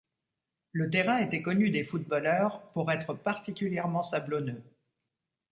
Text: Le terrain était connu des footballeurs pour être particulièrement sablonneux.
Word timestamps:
Le 0.71 0.89
terrain 0.89 1.19
était 1.19 1.43
connu 1.43 1.69
des 1.69 1.83
footballeurs 1.83 2.63
pour 2.71 2.91
être 2.91 3.13
particulièrement 3.13 4.01
sablonneux. 4.01 4.63